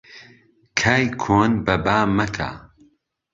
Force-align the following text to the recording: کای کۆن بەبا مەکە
کای 0.79 1.03
کۆن 1.23 1.51
بەبا 1.65 1.99
مەکە 2.17 2.49